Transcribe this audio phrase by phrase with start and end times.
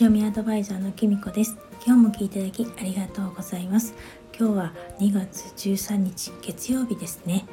[0.00, 1.58] 読みアドバイザーのきみこです。
[1.84, 3.92] 今日も聞いていただきありがとうございます。
[4.34, 7.44] 今日は2月13日月曜日ですね。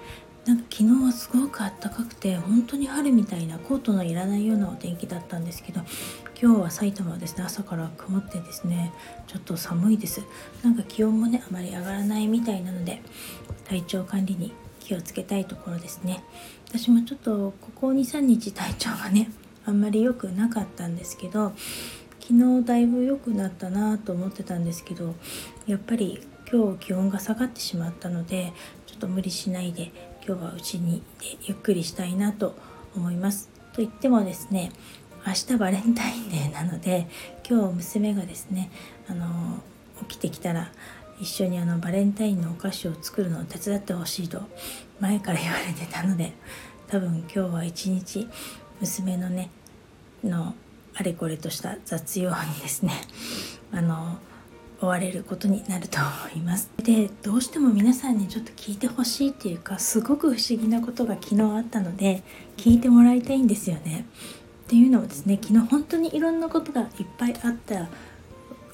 [0.46, 5.82] なんか昨日はすごく暖かくて本当に春みたいなコートのいらないようなお天気だったんですけど
[6.42, 7.44] 今日は埼玉はですね。
[7.44, 8.94] 朝から曇ってですね
[9.28, 10.22] ちょっと寒いです。
[10.64, 13.02] なんか気温もねあまり上がらないみたいなので
[13.66, 16.24] 体調管理に気をつけたいところですね。
[16.70, 19.30] 私もちょっとここ23日体調がね
[19.66, 21.52] あんまり良くなかったんですけど
[22.28, 25.16] 昨日だいぶ良くなったなと思ってたんですけど
[25.66, 26.20] やっぱり
[26.52, 28.52] 今日気温が下がってしまったので
[28.86, 29.94] ちょっと無理しないで
[30.28, 32.54] 今日はうちにでゆっくりしたいなと
[32.98, 33.48] 思います。
[33.72, 34.74] と言ってもですね
[35.26, 37.08] 明日バレンタインデーなので
[37.50, 38.72] 今日娘がですね
[39.08, 39.62] あの
[40.10, 40.74] 起きてきたら
[41.22, 44.42] 一緒にあのバレンタインのお菓子を作るのを手伝ってほしいと
[45.00, 46.34] 前から言われてたので
[46.88, 48.28] 多分今日は一日
[48.82, 49.50] 娘のね
[50.26, 50.56] の
[51.00, 52.92] あれこれとした雑用にですね
[53.72, 54.18] あの
[54.82, 56.70] 追われることになると思います。
[56.84, 62.24] でどうしても皆さんにちょっと聞いてほしいっていうかすごく不思議なことが昨日あったので
[62.58, 64.06] 聞いてもらいたいんですよね。
[64.66, 67.88] っていうのもですね昨日本当にいろんなことがいっぱいあった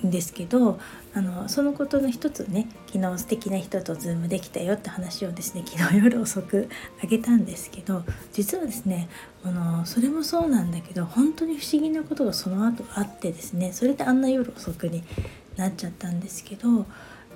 [0.06, 0.80] んですけど
[1.14, 6.70] あのそのことの一つね昨日素敵な人とズームできたよって話をですね昨日夜遅く
[7.04, 9.10] あげたんですけど実はですね
[9.44, 15.04] あのそれもそうなんだけど本当に不思議なことがその後あってですねそれであんな夜遅くに
[15.56, 16.86] なっちゃったんですけど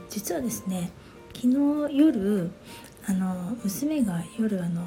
[0.10, 0.92] 実はですね
[1.34, 1.48] 昨
[1.90, 2.52] 日夜
[3.06, 4.82] あの娘が夜あの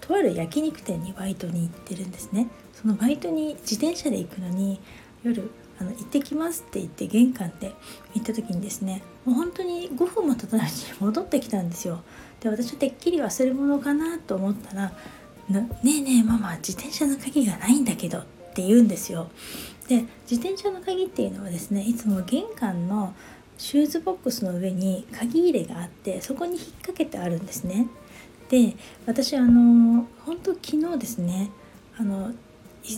[0.00, 2.48] とある焼肉店にバイトに行ってるんですね。
[2.72, 4.80] そのバイトに自転車で行くのに
[5.22, 5.50] 夜
[5.80, 7.72] あの行ってきますって言って玄関で
[8.14, 12.02] 行った時にですねもう本当に5分も経たないうちに戻ってきたんですよ。
[12.40, 14.92] で私はてっきり忘れ物かなと思ったら
[15.48, 19.30] 「ねえねえママ自転車の鍵がないんだけど」って言うんですよ。
[19.88, 23.14] で自転車の鍵っていうのはですねいつも玄関の
[23.56, 27.88] シューズボックスの上に鍵入れがあってそこに引っ掛けてあるんですね。
[28.48, 31.50] で私あの本当昨日ですね
[31.98, 32.32] あの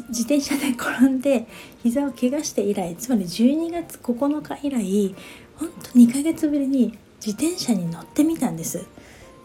[0.09, 1.47] 自転車で転んで
[1.83, 5.15] 膝を怪我して以来つまり12月9日以来
[5.57, 8.87] ほんと2ヶ月ぶりに自転車に乗ってみたんです。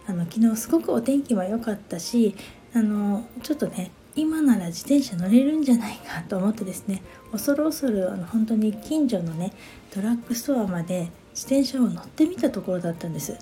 [0.07, 2.35] あの昨日すごくお天気も良かったし
[2.73, 7.01] あのちょっとね今なら自転車乗れるんじゃないかと思ってですね
[7.31, 9.51] 恐る恐るあの本当に近所のね
[9.93, 13.35] ドラッグストアまで自転車を乗ってみたところだったんです。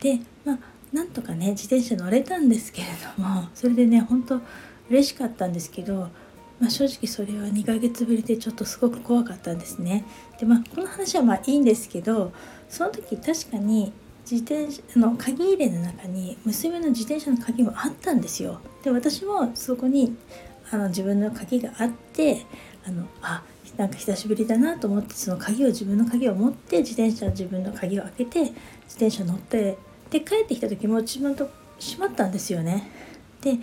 [0.00, 0.58] でまあ
[0.92, 4.40] なんとかね自転車乗れたんですけれどもそれでね本当
[4.90, 6.08] 嬉しかったんですけど
[6.60, 10.04] まあ、正直それは2ヶ月ぶりでちょっとすごく怖かったんですね。
[10.38, 12.32] でまあこの話はまあいいんですけど
[12.68, 13.92] その時確かに
[14.30, 18.60] 自転車の鍵入れの中に娘の自転車の鍵もあったんですよ。
[18.82, 20.16] で私もそこに
[20.70, 22.44] あの自分の鍵があって
[22.86, 23.42] あのあ
[23.76, 28.54] なんか久しぶりだなと思ってその鍵を自分の鍵を持って自転車自分の鍵を開けて自
[28.90, 29.78] 転車乗って
[30.10, 32.90] で帰ってきた時も自分と閉まったんですよね。
[33.40, 33.58] で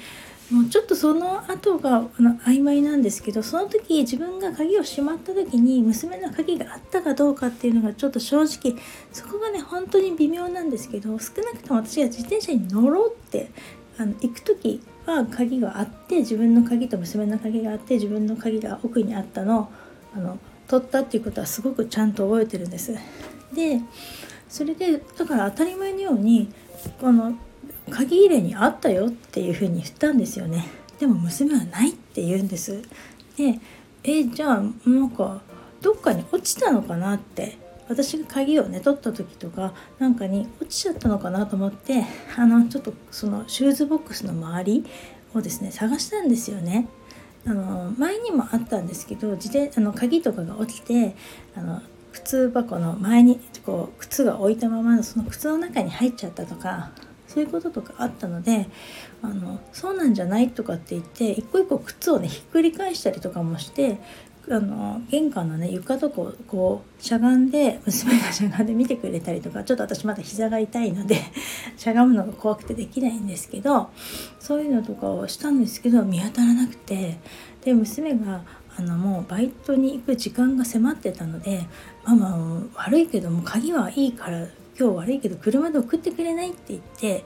[0.51, 2.03] もうちょっとその後が
[2.45, 8.79] 曖昧なんですけどその時自分が鍵をしまった時に娘の鍵があったかどうかっていうのがちょっと正直
[9.11, 13.49] そこがね本当に微妙なんですけど少なくとも私が自転車に乗ろうって
[13.97, 19.69] あの行く時は鍵があって自分の鍵と娘の鍵があって自分の鍵が奥にあったのを
[20.15, 22.93] あの取ったっていうことはすごくちゃんと覚えてるんです。
[23.53, 23.81] で
[24.47, 26.51] それでだから当たり前のように
[26.99, 27.35] この
[27.89, 30.65] 鍵入れにあったよっていうふうに言ったんですよね。
[30.99, 32.81] でも娘はないって言うんです。
[33.37, 33.59] で
[34.03, 35.41] えじゃあなんか
[35.81, 37.63] どっかに落ちたのかなって。
[37.87, 42.03] 私が鍵をね取った時とかなんかに落ちちゃったのかなと思って
[42.35, 44.85] あのちょっとそのシューズボックスの周り
[45.35, 46.87] をですね探したんですよね。
[47.47, 51.15] あの前にもあったんですけど自転あの鍵とかが落ちて
[51.55, 51.81] あの
[52.11, 56.91] 靴箱の前にこう靴が置いたままのその靴の中に入っちゃったとか
[57.35, 58.67] そういうこととかあったので
[59.21, 63.99] あのそうなんじゃないとかって言って一個一個靴をねひっくり返したりとかもして
[64.49, 71.19] あの玄関のね床とここうしゃがんで娘がしゃがんで見てくれたりとかちょっと私まだ膝が痛いので
[71.75, 73.89] しゃがむのが怖くてできないんですけど
[74.39, 77.17] そういうのとかをしたんですけど見当たらなくて
[77.65, 78.43] で娘が
[78.77, 81.67] あのもうバイトに行く時間が迫ってたので
[82.05, 87.25] 「ママ悪いけども鍵はいいから今日悪いけど車で送ってくれないって言って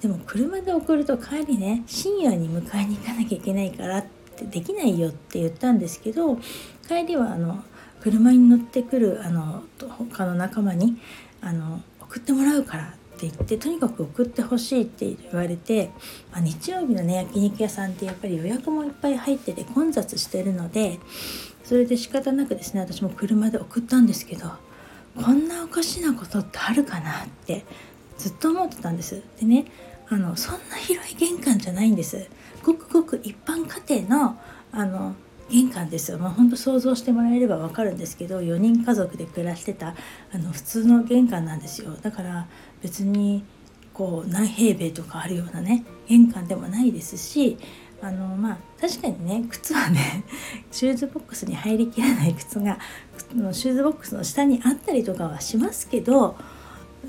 [0.00, 4.04] でも車で送ると帰りね深夜に迎えに行かなきゃいけないからっ
[4.36, 6.36] てできないよって言ったんですけど
[6.88, 7.62] 帰りはあの
[8.00, 9.62] 車に乗ってくるあの
[10.10, 10.98] 他の仲間に
[11.40, 15.90] あの送ってもらうからって言ってとにかく送ってほしいって言われて、
[16.32, 20.98] まあ、日曜日のね焼肉屋さんってやっぱり予約もいっぱい入ってて混雑してるので
[21.62, 24.50] それで仕方なくですね私も車で送ったんですけど
[25.16, 27.64] こんなおかしなことってあるかなって
[28.18, 29.22] ずっと思ってたんです。
[29.40, 29.66] でね
[30.08, 32.26] あのそんな広い玄関じゃないんです。
[32.62, 34.40] ごくごく一般家庭の
[34.72, 35.14] あの
[35.50, 39.96] 玄関ですよ、まあ、本当想像してもらえれば分かるんですけど4人家族で暮らしてた
[40.32, 41.96] あの普通の玄関なんですよ。
[42.00, 42.46] だから
[42.82, 43.44] 別に
[43.92, 47.58] こう何平米とかあるようなね玄関でもないですし
[48.02, 50.24] あのまあ確かにね靴はね
[50.72, 52.78] シューズボックスに入りきらない靴が
[53.52, 56.36] シューズボックスの下にあったりとかはしますけど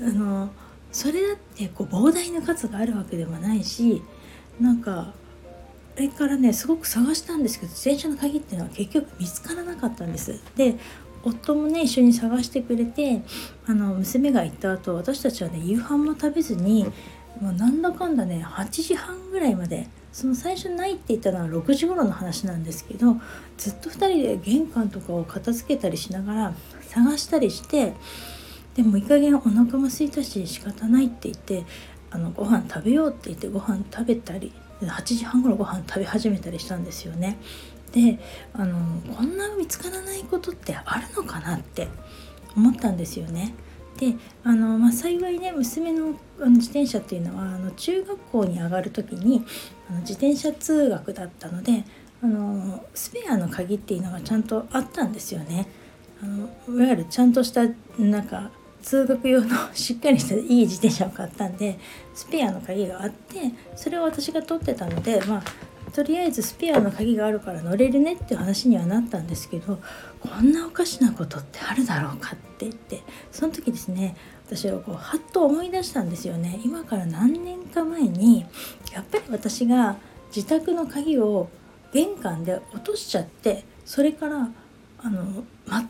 [0.00, 0.50] の
[0.90, 4.02] それだってこう膨大な数があるわけでもないし
[4.60, 5.14] なんか
[5.96, 10.40] あれからねすごく探したんですけど自転車の鍵っていうのは結局見つからなかったんです。
[10.56, 10.76] で
[11.24, 13.22] 夫もね一緒に探してくれて
[13.66, 16.84] あの娘が行った後私たちはね夕飯も食べずに
[17.40, 23.16] もうなんだかんだね8時半ぐらいまでその最初ないって言ったのは6時頃の話なんですけど
[23.56, 26.54] ずっと2人で玄関とかを片付けたりしながら
[26.88, 27.94] 探したりして
[28.74, 31.64] でもいい加減お腹も空いたし仕方ないって言って
[32.10, 37.38] あのご飯食べようって言ってご飯食べたり8時半頃ご飯食べ始めたりしたんですよね。
[37.92, 38.18] で
[38.54, 41.88] あのこんな見つからないことってあるのかなって
[42.56, 43.54] 思ったんですよね。
[43.98, 49.44] であの、まあ、幸いね娘のあの自転車っていうのはあの中学校に上がる時に
[49.88, 51.84] あの自転車通学だったので
[52.22, 55.66] あのスペアの鍵っていうのがちゃんとあったんですよね。
[56.22, 57.62] あのいわゆるちゃんとした
[57.98, 58.50] なんか
[58.82, 61.78] 通学用のしっかりしたいい自転車を買ったんで
[62.14, 65.42] スペアの鍵があってそれを私が取ってたのでまあ
[65.92, 69.78] とりあえずスペアの鍵があるから乗れるねって話にはなったんですけど
[70.20, 74.16] こんなおかしなことってあるだろうかって言ってその時ですね
[74.46, 76.60] 私はこうはっと思い出したんですよね。
[76.62, 78.44] 今から何年か前に
[78.92, 79.96] やっぱり私が
[80.34, 81.48] 自宅の鍵を
[81.92, 84.50] 玄関で落としちゃってそれから
[84.98, 85.44] あの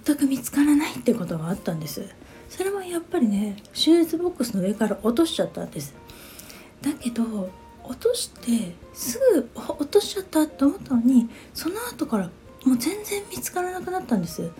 [0.04, 2.04] 全く見つからないってことがあったんです。
[2.48, 5.94] それはやっぱりねシューズボックスの上から落としちゃったんです。
[6.82, 7.50] だけど
[7.84, 12.30] 落としてすぐ落としちゃったと思ったのにその後から
[12.64, 14.50] もう全然見つからなくなったんです。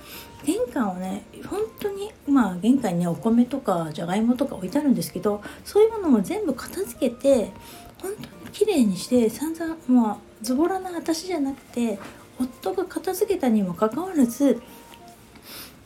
[0.44, 7.52] 玄関はね本当にまあ玄関にねお米とかじゃがいもとか置いてあるんですけどそういうものも全部片付けて
[8.00, 11.98] 本当に綺麗にして散々まあズボラな私じゃなくて
[12.40, 14.60] 夫が片付けたにもかかわらず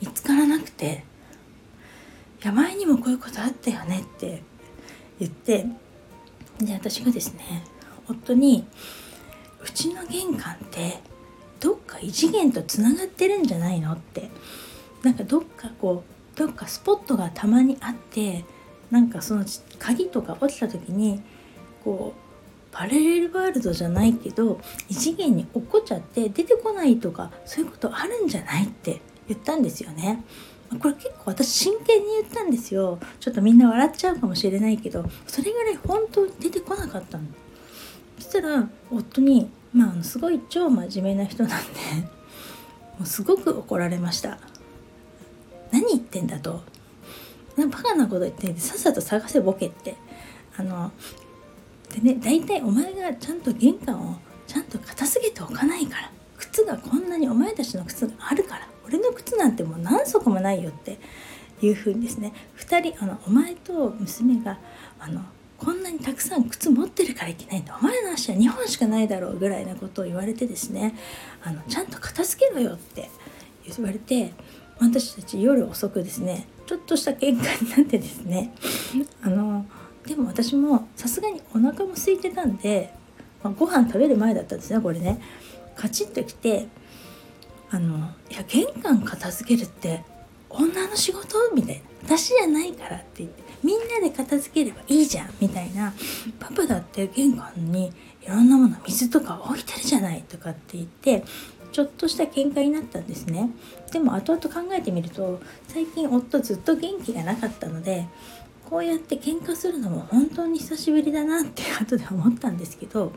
[0.00, 1.04] 見つからなくて
[2.42, 4.42] 「いや前にもこういうことあったよね」って
[5.20, 5.66] 言って
[6.58, 7.62] で私がですね
[8.08, 8.64] 夫に
[9.64, 11.00] 「うちの玄関って
[11.60, 14.30] どっか異次元とつながってるんじゃないの?」って
[15.02, 16.04] なんかどっかこ
[16.34, 18.44] うどっかスポットがたまにあって
[18.90, 19.44] なんかその
[19.78, 21.20] 鍵とか落ちた時に
[21.82, 22.20] こう
[22.72, 30.22] パラレルワールドじゃないけど異次元に落っこっちゃって出てこないとかそういうことあるんじゃないって言ったんですよね。
[30.80, 32.98] これ結構私真剣に言ったんですよ。
[33.20, 37.24] ちょっとみんな笑っちゃうかもしれないけどそれぐらい本当に出てこなかったの。
[38.18, 41.80] そしたら夫にまあすごい超真面目な人なんで
[42.98, 44.38] もうすごく怒られました。
[45.70, 46.62] 何言ってんだと。
[47.56, 49.96] バカなこと言ってんでさっさと探せボケって。
[50.58, 50.90] あの
[51.94, 54.16] でね大体お前がちゃんと玄関を
[54.46, 56.10] ちゃんと片付けておかないから。
[56.38, 58.75] 靴がこんなにお前たちの靴があるから。
[58.86, 60.98] 俺の靴なんてもう何足もないよって
[61.60, 64.58] いうふうにですね2人あのお前と娘が
[64.98, 65.22] あの
[65.58, 70.94] こんなにたくさん靴持ってるからいけないんだお前の足は2本しかないだろうぐらいなことを言われてですね
[71.42, 73.10] あのちゃんと片付けろよって
[73.66, 74.32] 言われて
[74.78, 78.52] 私たち夜遅くですねちょっとした喧嘩になってですね
[79.22, 79.64] あの
[80.06, 82.92] でも私もさすがにお腹も空いてたんで、
[83.42, 85.20] まあ、ご飯食べる前だったんですねこれね。
[85.74, 86.68] カチッときて
[87.70, 90.04] あのいや玄関片付けるって
[90.48, 91.36] 女の仕事？
[91.54, 91.82] みたいな。
[92.04, 95.92] 私じゃないからって言ってみんなで片付ければいいじゃんみたいな。
[96.38, 97.92] パパだって玄関に
[98.22, 101.24] いろんなもの水とか置いてるじゃないとかって言って
[101.72, 103.50] ちょっとした喧嘩になったんですね。
[103.92, 108.06] でも後々考えてみると最近夫ずっと元気がなかったので
[108.70, 113.12] こうやって喧嘩するのも本当に久しぶりだなって後で思ったんですけど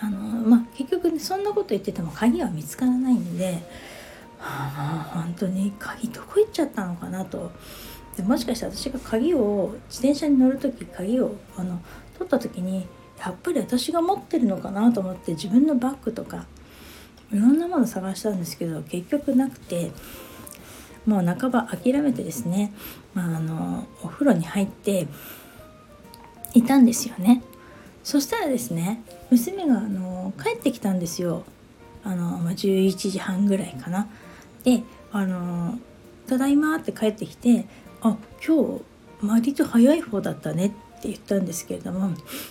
[0.00, 3.62] あのまあ結局、ね、そんなこと言ってても鍵は見つからないんで、
[4.38, 7.52] はあ、本当に鍵どこ行っちゃったのかなと
[8.16, 11.80] でもしかして私が鍵を自転車に乗る時鍵をあの
[12.18, 12.86] 取った時に
[13.18, 16.46] やっぱり私が持ってるのかなと思って自分のバッグとか
[17.32, 19.92] いろんなもの探したんですけど結局なくて
[21.06, 22.72] もう半ば諦めてですね、
[23.14, 25.06] まあ、あのお風呂に入って
[26.54, 27.42] いたんですよね。
[28.02, 31.44] そしたらですね娘があの帰ってきたんですよ。
[32.02, 34.08] あの、まあ、11時半ぐらいかな。
[34.64, 35.78] であの
[36.26, 37.66] 「ただいま」って帰ってきて
[38.02, 38.16] 「あ
[38.46, 42.10] 今日割と早い方だったね」って言ったんですけれども、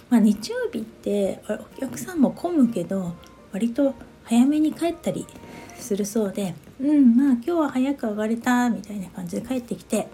[0.10, 3.13] まあ、日曜日ってお客さんも混むけど
[3.51, 5.25] 割と早めに帰ったり
[5.77, 10.08] するそうで「うんまあ今日は早く上がれた」みたいな感じで帰ってきて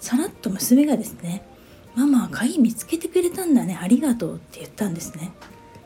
[0.00, 1.42] さらっと娘がですね
[1.94, 3.78] 「ママ鍵見つけてくれたんだね。
[3.80, 5.30] ありがとう」って言ったんですね。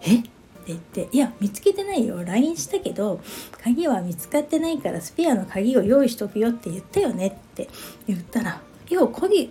[0.02, 0.16] え？
[0.16, 0.28] って
[0.68, 2.24] 言って「いや見つけてないよ。
[2.24, 3.20] LINE したけど
[3.62, 7.68] 鍵は見つかってないからスペアの鍵を用意しとくよって言ったよね」って。
[8.06, 9.50] 言ったら「いや鍵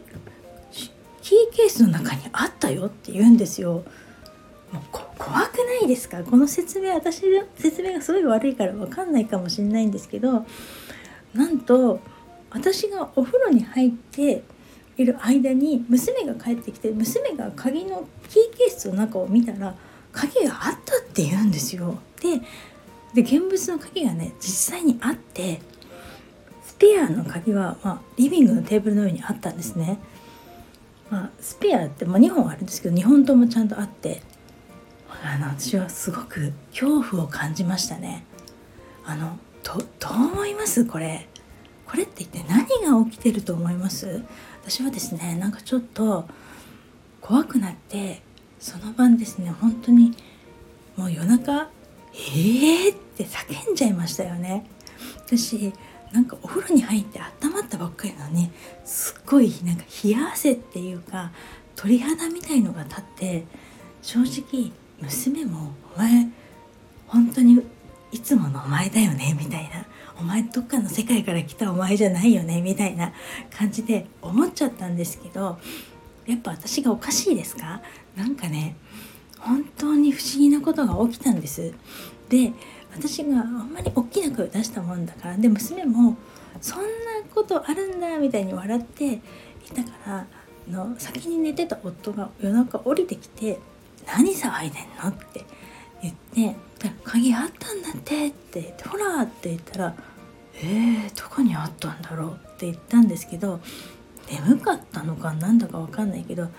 [1.22, 3.84] キーケースの中にあったよ」って言うんですよ。
[4.72, 5.08] もう怖
[5.48, 6.24] くないですか？
[6.24, 10.46] この説明私の説明がすごい悪いから分かんないかもしれないんですけど
[11.34, 12.00] なんと
[12.50, 14.44] 私がお風呂に入って
[14.98, 19.76] いる間に娘が帰ってきて娘が鍵のキーケースの中を見たら
[20.12, 22.00] 鍵があったって言うんですよ。
[22.22, 22.42] で
[23.14, 25.62] で現物の鍵がね実際にあって
[26.64, 30.00] スペアの鍵は、まあ、リビングのテーブルの上にあったんですね。
[31.10, 34.22] まあ、スペアって、まあ、2本あるんですけど2本ともちゃんとあって
[35.24, 38.26] あの私はすごく恐怖を感じましたね。
[39.06, 41.28] あのどどう思いますこれ
[41.88, 44.24] これって一体何が起きてると思います？
[44.68, 46.26] 私はですねなんかちょっと
[47.22, 48.22] 怖くなって
[48.60, 50.16] その晩ですね本当に
[50.96, 51.70] もう夜中
[52.14, 54.66] 「えー!」って叫んじゃいましたよね
[55.28, 55.72] 私
[56.12, 58.50] なんかお風呂に入って温まったばっかりなのに
[58.84, 61.32] すっごいなんか冷や汗っていうか
[61.76, 63.46] 鳥肌みたいのが立って
[64.02, 66.28] 正直娘も「お前
[67.08, 67.62] 本当に
[68.12, 69.86] いつものお前だよね」みたいな
[70.20, 73.14] 「お前どっかの世界から来たお前じゃないよね」みたいな
[73.56, 75.58] 感じで思っちゃったんですけど
[76.26, 77.82] やっぱ私がおかしいですか？
[78.16, 78.76] なんかね
[79.40, 81.74] 本当に不思議なことが起きたんです
[82.30, 82.52] で
[82.96, 86.16] 私があんまり大きな声を出したもんだからで娘も
[86.62, 86.86] 「そんな
[87.34, 89.20] ことあるんだ」みたいに笑ってい
[89.76, 90.26] たから
[90.72, 93.60] の先に寝てた夫が夜中降りてきて
[94.08, 95.46] 何騒いでんの?」って
[96.02, 96.14] 言っ
[96.54, 96.56] て
[97.04, 99.96] 「鍵あったんだって」って言って「ほら」って言ったら
[100.56, 103.60] 「えー、どこにあったんだろう?」って言ったんですけど
[104.32, 106.50] 眠かったのかなんだか分かんないけど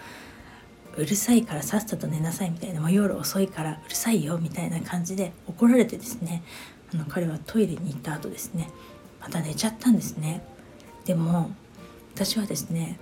[0.96, 6.42] うるさいからさっさと寝なさいみたいなもう夜遅いからうるさいよみたいな感じで怒られてですね
[6.94, 8.70] あの彼はトイレに行った後ですね
[9.20, 10.42] また寝ちゃったんですね
[11.04, 11.50] でも
[12.14, 12.98] 私はですね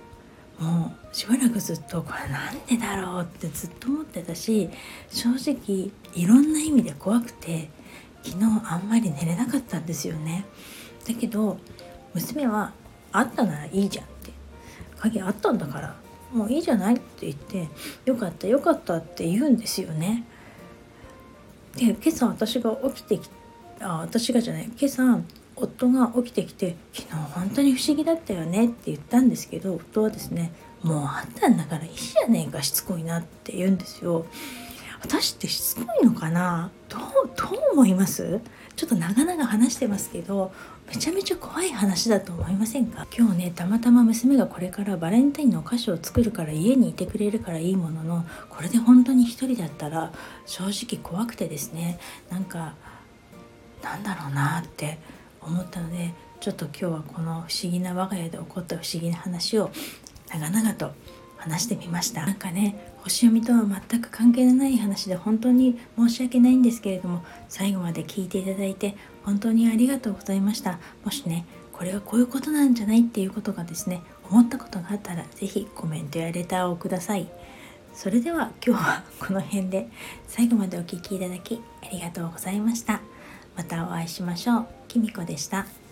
[0.59, 4.69] もうしばらくずっとこれなんでだろうってずっと思ってたし
[5.09, 7.69] 正直いろんな意味で怖くて
[8.23, 10.45] 昨日あんまり寝れなかったんですよね。
[11.07, 11.59] だけど
[12.13, 12.73] 娘は
[13.11, 14.31] 「あったならいいじゃん」って
[14.97, 15.95] 「鍵あったんだから
[16.33, 17.69] もういいじゃない」って言って
[18.05, 20.25] 「よかったよかった」って言うんですよね。
[21.75, 23.29] で今朝私が起きてき
[23.81, 25.19] あ私がじゃない今朝
[25.55, 30.51] 夫が起きてきて「昨日本当に不思議だったよね」って言ったんですけど夫はですね
[30.83, 34.25] 「もうあったんだからいいじゃねえかしつこいな」って言うんですよ。
[35.01, 36.71] 私ってしつこいのかな？
[36.89, 37.01] どう
[37.35, 38.41] どう思います
[38.75, 40.51] ちょっと長々話してますけど
[40.87, 50.11] めちゃめちゃ怖い話だと思いませんか今日ねたまたま娘がこれからバレンタインのお菓子を作るから家にいてくれるからいいもののこれで本当に一人だったら
[50.47, 51.99] 正直怖くてですね
[52.31, 52.73] なんか
[53.83, 54.97] なんだろうなって
[55.45, 59.71] 思ったのでちょっと今日はこの不思議な我が家で起こった不思議な話を
[60.29, 60.91] 長々と
[61.37, 62.25] 話してみました。
[62.25, 70.79] なんかね星読みとは全く関係のない話で本当に申し訳ないんですけれども最後まで聞いていただいて本当にありがとうございました。
[71.03, 77.27] もしねこれはこういうことなんじゃないっていうことがですね思ったことがあったら是非コメントやレターをください。
[77.93, 79.87] それでは今日はこの辺で
[80.27, 83.01] 最後までお聴きいただきありがとうございました。
[83.55, 84.84] またお会いしましょう。
[84.95, 85.84] きみこでした。